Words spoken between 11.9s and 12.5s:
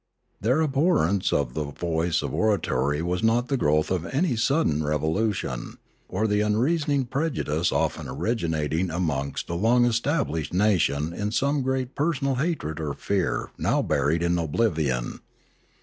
personal